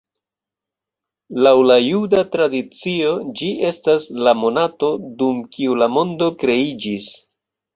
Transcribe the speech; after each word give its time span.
Laŭ 1.47 1.51
la 1.71 1.75
juda 1.87 2.23
tradicio, 2.37 3.11
ĝi 3.41 3.51
estas 3.69 4.09
la 4.29 4.35
monato, 4.45 4.91
dum 5.21 5.45
kiu 5.57 5.77
la 5.83 5.91
mondo 5.99 6.33
kreiĝis. 6.47 7.13